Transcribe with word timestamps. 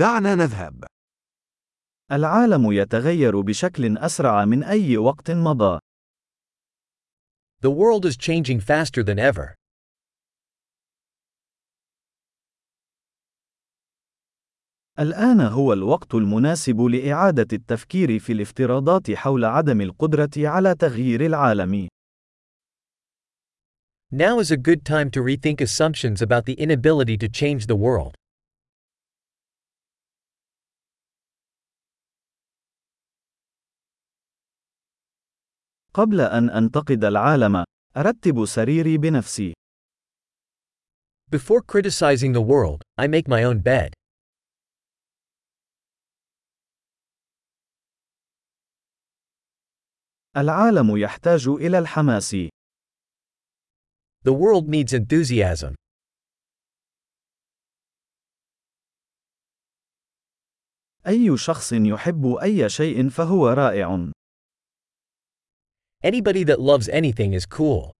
دعنا 0.00 0.34
نذهب. 0.34 0.84
العالم 2.12 2.72
يتغير 2.72 3.40
بشكل 3.40 3.98
أسرع 3.98 4.44
من 4.44 4.64
أي 4.64 4.96
وقت 4.96 5.30
مضى. 5.30 5.78
The 7.60 7.70
world 7.70 8.06
is 8.06 8.16
changing 8.16 8.60
faster 8.60 9.02
than 9.02 9.18
ever. 9.18 9.54
الآن 14.98 15.40
هو 15.40 15.72
الوقت 15.72 16.14
المناسب 16.14 16.80
لإعادة 16.80 17.48
التفكير 17.52 18.18
في 18.18 18.32
الافتراضات 18.32 19.10
حول 19.10 19.44
عدم 19.44 19.80
القدرة 19.80 20.30
على 20.38 20.74
تغيير 20.74 21.26
العالم. 21.26 21.88
Now 24.12 24.38
is 24.38 24.50
a 24.50 24.56
good 24.56 24.84
time 24.84 25.10
to 25.10 25.22
rethink 25.22 25.60
assumptions 25.60 26.22
about 26.22 26.46
the 26.46 26.54
inability 26.54 27.18
to 27.18 27.28
change 27.28 27.66
the 27.66 27.76
world. 27.76 28.14
قبل 35.94 36.20
أن 36.20 36.50
أنتقد 36.50 37.04
العالم، 37.04 37.64
أرتب 37.96 38.44
سريري 38.44 38.98
بنفسي. 38.98 39.52
Before 41.30 41.62
criticizing 41.62 42.32
the 42.32 42.40
world, 42.40 42.82
I 42.98 43.06
make 43.06 43.28
my 43.28 43.44
own 43.44 43.58
bed. 43.60 43.92
العالم 50.36 50.96
يحتاج 50.96 51.48
إلى 51.48 51.78
الحماس. 51.78 52.36
The 54.24 54.32
world 54.32 54.68
needs 54.68 54.92
enthusiasm. 54.92 55.74
أي 61.06 61.36
شخص 61.36 61.72
يحب 61.72 62.34
أي 62.42 62.68
شيء 62.68 63.08
فهو 63.08 63.48
رائع. 63.48 64.12
Anybody 66.03 66.43
that 66.43 66.59
loves 66.59 66.87
anything 66.89 67.33
is 67.33 67.45
cool. 67.45 67.91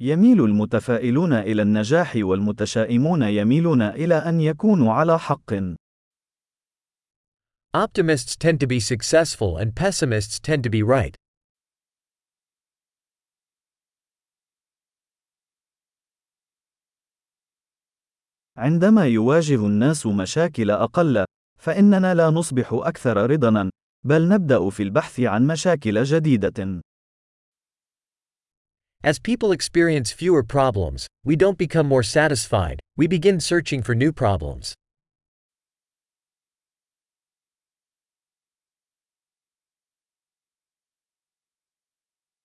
يميل 0.00 0.44
المتفائلون 0.44 1.32
إلى 1.32 1.62
النجاح 1.62 2.12
والمتشائمون 2.16 3.22
يميلون 3.22 3.82
إلى 3.82 4.14
أن 4.14 4.40
يكونوا 4.40 4.92
على 4.92 5.18
حق. 5.18 5.54
Optimists 7.74 8.36
tend 8.36 8.58
to 8.60 8.66
be 8.66 8.80
successful 8.80 9.56
and 9.58 9.74
pessimists 9.74 10.40
tend 10.40 10.64
to 10.64 10.70
be 10.70 10.82
right. 10.82 11.16
عندما 18.56 19.06
يواجه 19.06 19.66
الناس 19.66 20.06
مشاكل 20.06 20.70
أقل، 20.70 21.24
فإننا 21.65 22.13
لا 22.13 22.29
نصبح 22.29 22.69
أكثر 22.73 23.29
رضاً، 23.29 23.69
بل 24.05 24.29
نبدأ 24.29 24.69
في 24.69 24.83
البحث 24.83 25.19
عن 25.19 25.47
مشاكل 25.47 26.03
جديدة. 26.03 26.81
As 29.03 29.17
people 29.19 29.51
experience 29.51 30.11
fewer 30.11 30.43
problems, 30.43 31.07
we 31.27 31.35
don't 31.35 31.57
become 31.57 31.87
more 31.87 32.03
satisfied, 32.03 32.79
we 33.01 33.07
begin 33.07 33.39
searching 33.39 33.81
for 33.81 33.95
new 33.95 34.11
problems. 34.11 34.73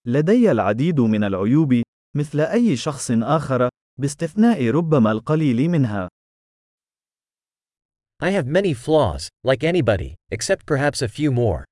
لدي 0.07 0.51
العديد 0.51 1.01
من 1.01 1.25
العيوب، 1.25 1.83
مثل 2.17 2.41
أي 2.41 2.77
شخص 2.77 3.11
آخر، 3.11 3.69
باستثناء 4.01 4.71
ربما 4.71 5.13
القليل 5.13 5.69
منها. 5.69 6.09
I 8.22 8.30
have 8.32 8.48
many 8.48 8.74
flaws, 8.74 9.30
like 9.44 9.64
anybody, 9.64 10.16
except 10.32 10.66
perhaps 10.66 11.02
a 11.02 11.08
few 11.08 11.32
more. 11.32 11.66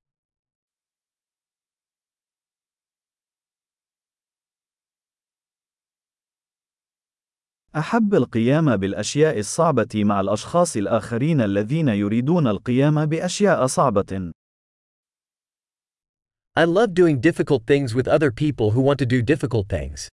أحب 7.76 8.14
القيام 8.14 8.76
بالأشياء 8.76 9.38
الصعبة 9.38 10.04
مع 10.04 10.20
الأشخاص 10.20 10.76
الآخرين 10.76 11.40
الذين 11.40 11.88
يريدون 11.88 12.46
القيام 12.46 13.06
بأشياء 13.06 13.66
صعبة. 13.66 14.32
I 16.56 16.64
love 16.64 16.94
doing 16.94 17.20
difficult 17.20 17.66
things 17.66 17.94
with 17.94 18.06
other 18.06 18.30
people 18.30 18.70
who 18.70 18.80
want 18.80 18.98
to 19.00 19.06
do 19.06 19.22
difficult 19.22 19.68
things. 19.68 20.08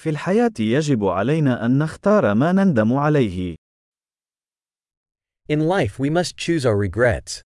في 0.00 0.10
الحياة 0.10 0.52
يجب 0.60 1.04
علينا 1.04 1.66
أن 1.66 1.78
نختار 1.78 2.34
ما 2.34 2.52
نندم 2.52 2.92
عليه. 2.92 3.54
In 5.52 5.60
life, 5.68 5.98
we 5.98 6.08
must 6.08 6.36
choose 6.38 6.64
our 6.64 6.78
regrets. 6.78 7.42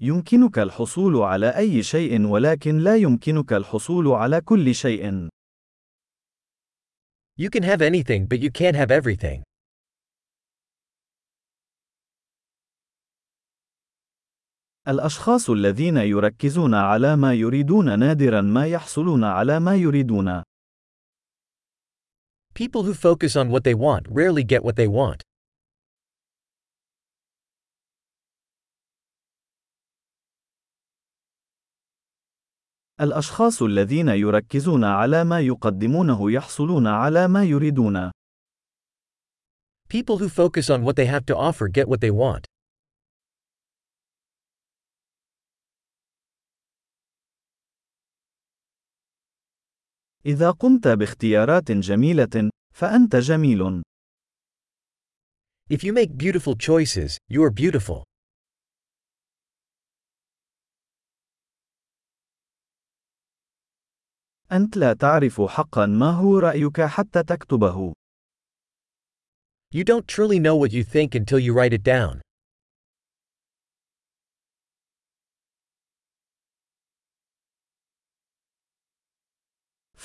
يمكنك 0.00 0.58
الحصول 0.58 1.16
على 1.16 1.56
أي 1.56 1.82
شيء 1.82 2.26
ولكن 2.26 2.78
لا 2.78 2.96
يمكنك 2.96 3.52
الحصول 3.52 4.08
على 4.08 4.40
كل 4.40 4.74
شيء. 4.74 5.28
You 7.38 7.48
can 7.48 7.62
have 7.62 7.80
anything, 7.80 8.26
but 8.26 8.40
you 8.40 8.50
can't 8.50 8.76
have 8.76 8.90
everything. 8.90 9.42
الأشخاص 14.88 15.50
الذين 15.50 15.96
يركزون 15.96 16.74
على 16.74 17.16
ما 17.16 17.34
يريدون 17.34 17.98
نادرا 17.98 18.40
ما 18.40 18.66
يحصلون 18.66 19.24
على 19.24 19.60
ما 19.60 19.76
يريدون. 19.76 20.42
People 22.54 22.84
who 22.84 22.94
focus 22.94 23.36
on 23.36 23.50
what 23.50 23.64
they 23.64 23.74
want 23.74 24.06
rarely 24.08 24.44
get 24.44 24.64
what 24.64 24.76
they 24.76 24.86
want. 24.86 25.22
الأشخاص 33.00 33.62
الذين 33.62 34.08
يركزون 34.08 34.84
على 34.84 35.24
ما 35.24 35.40
يقدمونه 35.40 36.30
يحصلون 36.32 36.86
على 36.86 37.28
ما 37.28 37.44
يريدون. 37.44 38.10
People 39.88 40.18
who 40.18 40.28
focus 40.28 40.70
on 40.70 40.82
what 40.84 40.96
they 40.96 41.06
have 41.06 41.26
to 41.26 41.36
offer 41.36 41.68
get 41.68 41.88
what 41.88 42.00
they 42.00 42.10
want. 42.10 42.46
إذا 50.26 50.50
قمت 50.50 50.88
باختيارات 50.88 51.72
جميلة، 51.72 52.50
فأنت 52.74 53.16
جميل. 53.16 53.82
If 55.70 55.84
you 55.84 55.92
make 55.92 56.16
beautiful 56.16 56.54
choices, 56.54 57.16
you 57.28 57.42
are 57.42 57.50
beautiful. 57.50 58.02
أنت 64.52 64.76
لا 64.76 64.92
تعرف 64.92 65.40
حقا 65.40 65.86
ما 65.86 66.10
هو 66.10 66.38
رأيك 66.38 66.80
حتى 66.80 67.22
تكتبه. 67.22 67.92
You 69.74 69.84
don't 69.84 70.08
truly 70.08 70.38
know 70.38 70.56
what 70.56 70.72
you 70.72 70.82
think 70.84 71.14
until 71.14 71.38
you 71.38 71.52
write 71.52 71.72
it 71.72 71.82
down. 71.82 72.25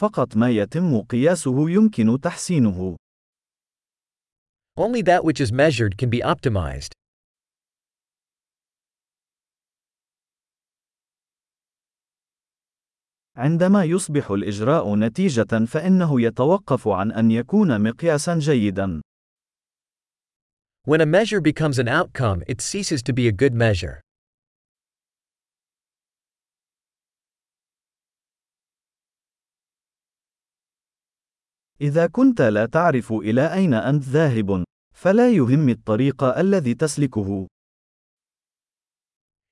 فقط 0.01 0.37
ما 0.37 0.49
يتم 0.49 1.01
قياسه 1.01 1.69
يمكن 1.69 2.19
تحسينه. 2.21 2.95
Only 4.79 5.03
that 5.03 5.23
which 5.23 5.39
is 5.39 5.51
measured 5.51 5.95
can 5.95 6.09
be 6.09 6.21
optimized. 6.21 6.93
عندما 13.37 13.83
يصبح 13.83 14.31
الإجراء 14.31 14.95
نتيجة 14.95 15.65
فإنه 15.65 16.21
يتوقف 16.21 16.87
عن 16.87 17.11
أن 17.11 17.31
يكون 17.31 17.81
مقياسا 17.83 18.39
جيدا. 18.39 19.01
When 20.87 21.01
a 21.01 21.05
measure 21.05 21.41
becomes 21.41 21.77
an 21.77 21.87
outcome, 21.87 22.43
it 22.47 22.59
ceases 22.59 23.03
to 23.03 23.13
be 23.13 23.27
a 23.27 23.31
good 23.31 23.53
measure. 23.53 24.01
إذا 31.81 32.07
كنت 32.07 32.41
لا 32.41 32.65
تعرف 32.65 33.13
إلى 33.13 33.53
أين 33.53 33.73
أنت 33.73 34.03
ذاهب، 34.03 34.63
فلا 34.95 35.31
يهم 35.31 35.69
الطريق 35.69 36.23
الذي 36.23 36.73
تسلكه. 36.73 37.47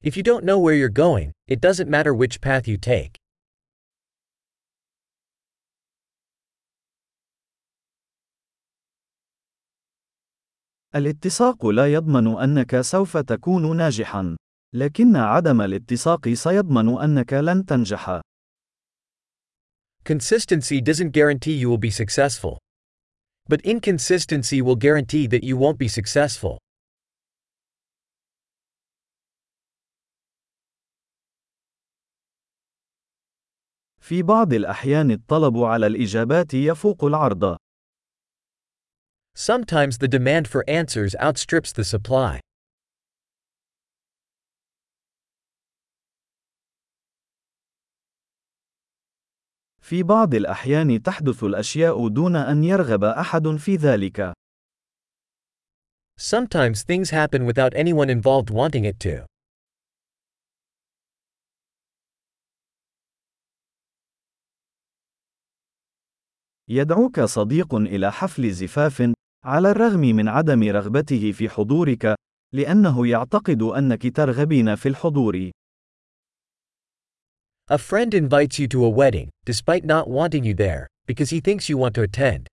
If 0.04 0.16
you 0.16 0.24
don't 0.24 0.46
know 0.46 0.60
where 0.60 0.76
you're 0.76 0.90
going, 0.90 1.32
it 1.48 1.60
doesn't 1.60 1.90
matter 1.90 2.14
which 2.14 2.40
path 2.42 2.68
you 2.68 2.78
take. 2.78 3.16
الاتساق 10.96 11.66
لا 11.66 11.94
يضمن 11.94 12.28
أنك 12.28 12.82
سوف 12.82 13.18
تكون 13.18 13.78
ناجحا، 13.78 14.36
لكن 14.76 15.16
عدم 15.16 15.62
الاتساق 15.62 16.30
سيضمن 16.30 17.02
أنك 17.02 17.34
لن 17.34 17.66
تنجح. 17.66 18.22
Consistency 20.05 20.81
doesn't 20.81 21.11
guarantee 21.11 21.55
you 21.55 21.71
will 21.71 21.79
be 21.79 21.91
successful. 21.91 22.59
But 23.49 23.61
inconsistency 23.63 24.61
will 24.63 24.77
guarantee 24.77 25.27
that 25.29 25.45
you 25.45 25.57
won't 25.57 25.79
be 25.79 25.89
successful. 25.89 26.59
في 34.01 34.23
بعض 34.23 34.53
الأحيان 34.53 35.11
الطلب 35.11 35.57
على 35.57 35.87
الإجابات 35.87 36.55
يفوق 36.55 37.05
العرض. 37.05 37.57
Sometimes 39.35 39.99
the 39.99 40.09
demand 40.09 40.47
for 40.47 40.63
answers 40.69 41.15
outstrips 41.17 41.73
the 41.73 41.85
supply. 41.85 42.41
في 49.90 50.04
بعض 50.04 50.36
الأحيان 50.36 51.02
تحدث 51.02 51.44
الأشياء 51.44 52.08
دون 52.08 52.36
أن 52.36 52.64
يرغب 52.64 53.04
أحد 53.04 53.48
في 53.48 53.76
ذلك. 53.76 54.34
Sometimes 56.20 56.84
things 56.84 57.10
happen 57.10 57.46
without 57.46 57.74
anyone 57.74 58.10
involved 58.10 58.52
wanting 58.52 58.86
it 58.86 59.00
to. 59.00 59.26
يدعوك 66.68 67.20
صديق 67.22 67.76
إلى 67.76 68.12
حفل 68.12 68.52
زفاف، 68.52 69.14
على 69.46 69.72
الرغم 69.72 70.00
من 70.02 70.28
عدم 70.28 70.64
رغبته 70.64 71.32
في 71.32 71.50
حضورك، 71.50 72.16
لأنه 72.54 73.08
يعتقد 73.08 73.62
أنك 73.62 74.16
ترغبين 74.16 74.76
في 74.76 74.90
الحضور. 74.90 75.52
A 77.69 77.79
friend 77.79 78.13
invites 78.13 78.59
you 78.59 78.69
to 78.69 78.85
a 78.85 78.89
wedding, 78.89 79.31
despite 79.45 79.85
not 79.85 80.09
wanting 80.09 80.45
you 80.45 80.55
there, 80.55 80.87
because 81.07 81.31
he 81.31 81.41
thinks 81.41 81.69
you 81.69 81.79
want 81.79 81.95
to 81.95 82.03
attend. 82.03 82.49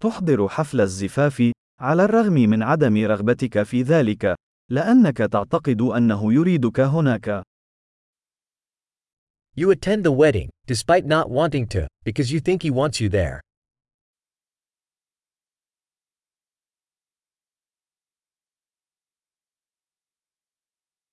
تحضر 0.00 0.48
حفل 0.48 0.80
الزفاف، 0.80 1.52
على 1.80 2.04
الرغم 2.04 2.32
من 2.32 2.62
عدم 2.62 2.96
رغبتك 2.96 3.62
في 3.62 3.82
ذلك، 3.82 4.34
لأنك 4.70 5.16
تعتقد 5.16 5.80
أنه 5.82 6.32
يريدك 6.32 6.80
هناك. 6.80 7.42
You 9.56 9.70
attend 9.70 10.04
the 10.04 10.12
wedding, 10.12 10.48
despite 10.66 11.04
not 11.04 11.28
wanting 11.30 11.66
to, 11.68 11.86
because 12.04 12.32
you 12.32 12.40
think 12.40 12.62
he 12.62 12.70
wants 12.70 13.00
you 13.00 13.08
there. 13.08 13.40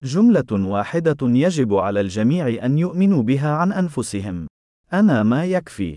جملة 0.03 0.69
واحدة 0.71 1.17
يجب 1.23 1.75
على 1.75 2.01
الجميع 2.01 2.65
أن 2.65 2.79
يؤمنوا 2.79 3.23
بها 3.23 3.55
عن 3.57 3.73
أنفسهم. 3.73 4.47
أنا 4.93 5.23
ما 5.23 5.45
يكفي. 5.45 5.97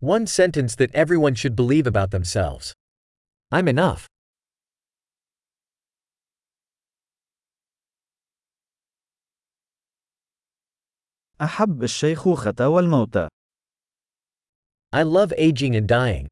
One 0.00 0.26
sentence 0.26 0.74
that 0.74 0.90
everyone 0.94 1.34
should 1.34 1.54
believe 1.54 1.86
about 1.86 2.10
themselves. 2.10 2.72
I'm 3.54 3.68
enough. 3.68 4.06
أحب 11.40 11.82
الشيخوخة 11.82 12.68
والموت. 12.68 13.28
I 14.92 15.02
love 15.04 15.32
aging 15.38 15.76
and 15.76 15.86
dying. 15.86 16.31